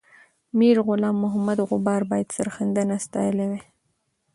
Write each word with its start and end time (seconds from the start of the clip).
میرغلام 0.57 1.15
محمد 1.23 1.59
غبار 1.69 2.01
باید 2.11 2.33
سرښندنه 2.35 2.95
ستایلې 3.05 3.45
وای. 3.51 3.63